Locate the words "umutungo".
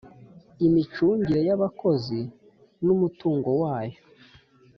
2.95-3.49